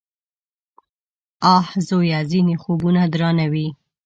[1.53, 1.61] _اه!
[1.87, 2.19] زويه!
[2.31, 3.67] ځينې خوبونه درانه وي.